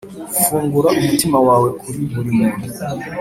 fungura 0.43 0.87
umutima 0.99 1.37
wawe 1.47 1.69
kuri 1.79 1.99
buri 2.11 2.29
muntu 2.37 2.65